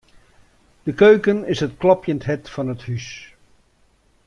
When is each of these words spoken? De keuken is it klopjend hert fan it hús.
De 0.87 0.93
keuken 1.01 1.45
is 1.51 1.61
it 1.65 1.77
klopjend 1.81 2.21
hert 2.29 2.45
fan 2.53 2.73
it 2.73 2.85
hús. 2.87 3.07